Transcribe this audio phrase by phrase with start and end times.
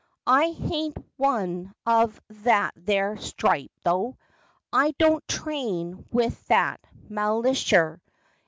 [0.25, 4.17] I haint one of that thaar stripe, tho\
[4.73, 8.01] I don't train with that malisher.